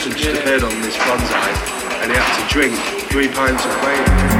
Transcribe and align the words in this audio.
Just 0.00 0.40
appeared 0.40 0.62
on 0.62 0.80
this 0.80 0.96
bonsai 0.96 2.00
and 2.00 2.10
he 2.10 2.16
had 2.16 2.48
to 2.48 2.54
drink 2.54 2.74
three 3.10 3.28
pints 3.28 3.66
of 3.66 3.76
wine. 3.82 4.39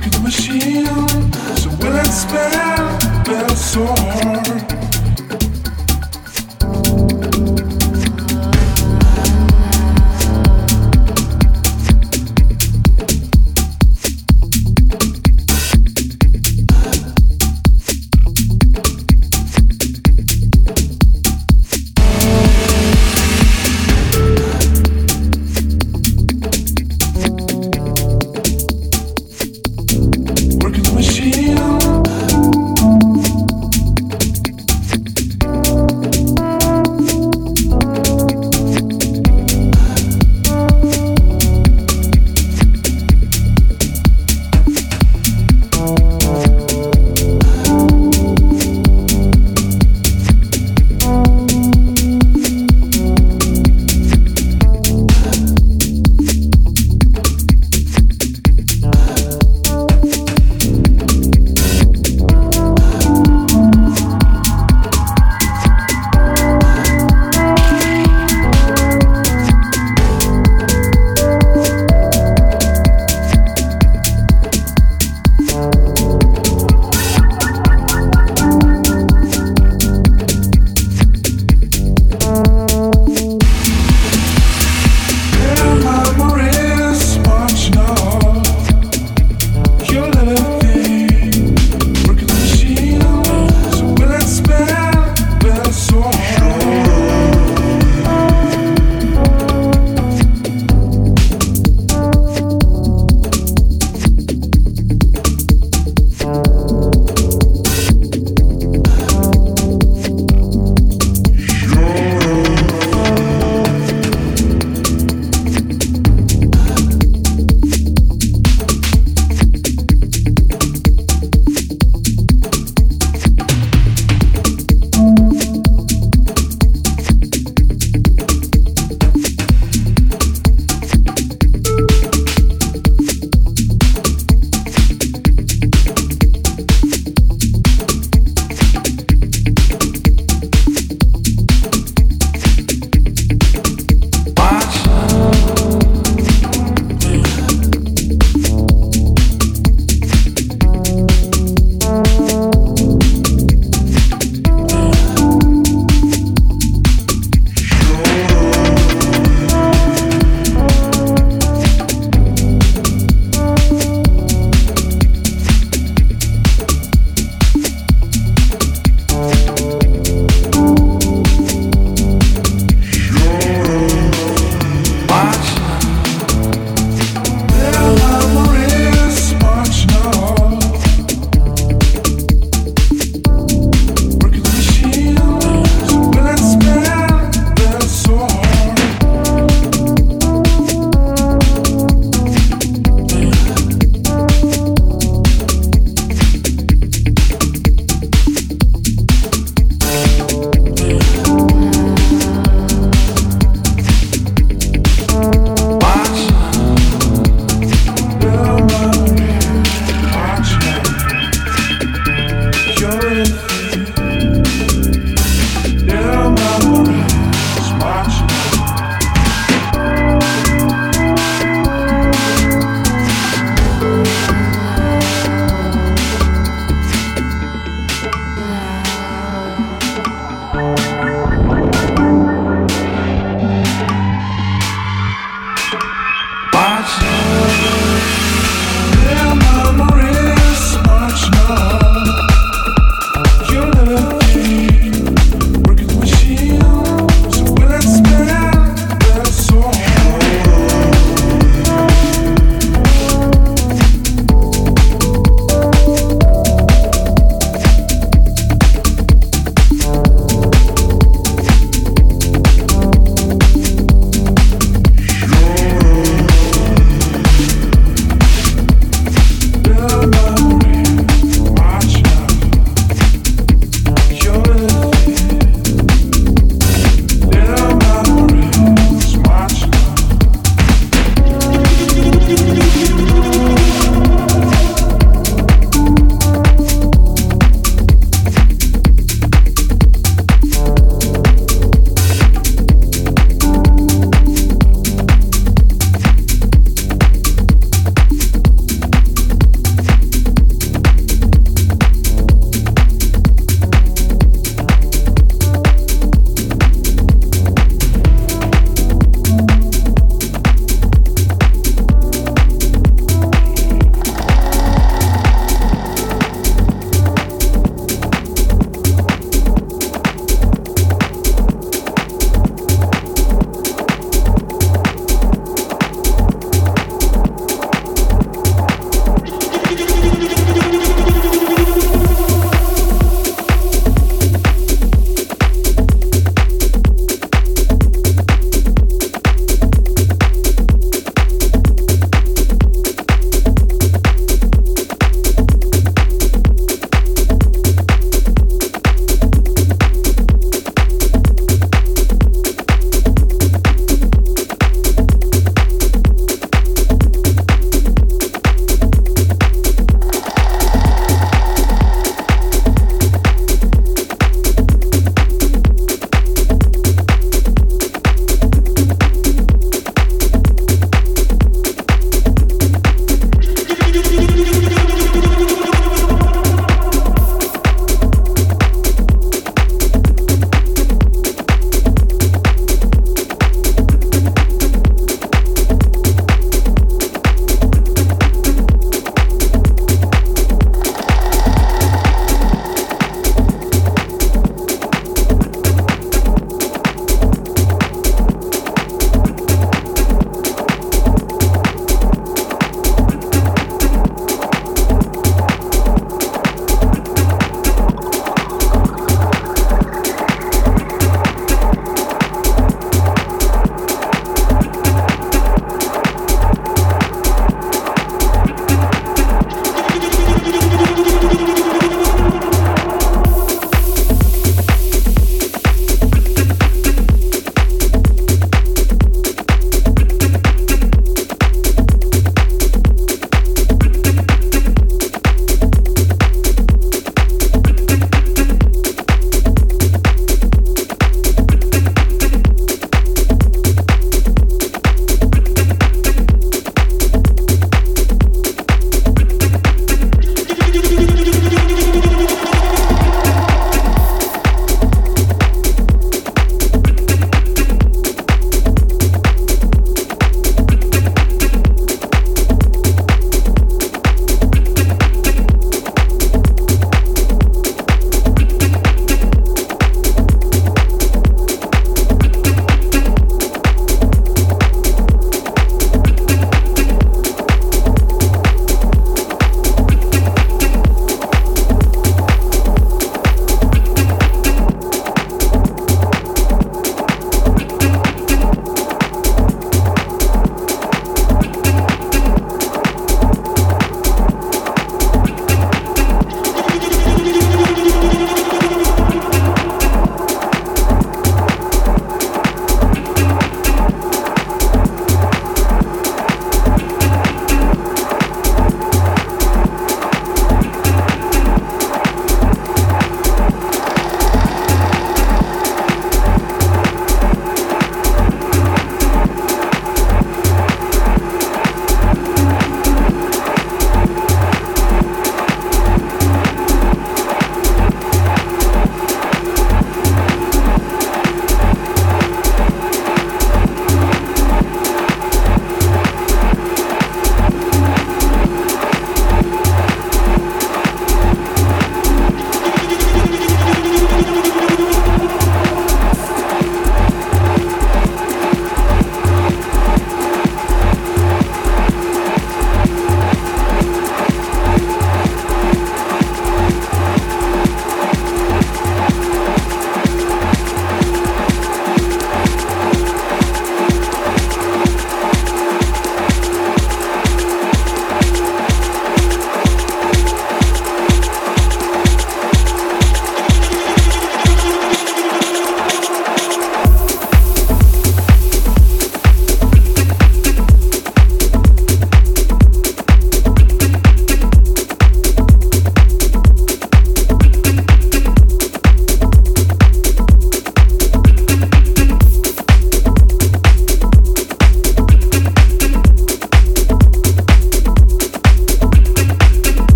working 0.00 0.22
machine. 0.22 0.86
So 1.56 1.70
will 1.70 1.96
it 1.96 2.06
spare? 2.06 2.69